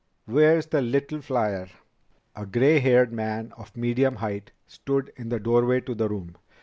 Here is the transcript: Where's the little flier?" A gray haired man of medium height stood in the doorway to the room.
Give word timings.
Where's 0.25 0.65
the 0.65 0.81
little 0.81 1.21
flier?" 1.21 1.69
A 2.35 2.47
gray 2.47 2.79
haired 2.79 3.13
man 3.13 3.53
of 3.55 3.77
medium 3.77 4.15
height 4.15 4.51
stood 4.65 5.13
in 5.15 5.29
the 5.29 5.39
doorway 5.39 5.79
to 5.81 5.93
the 5.93 6.09
room. 6.09 6.37